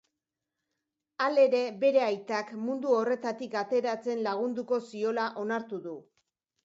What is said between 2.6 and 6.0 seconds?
mundu horretatik ateratzen lagundu ziola onartu du.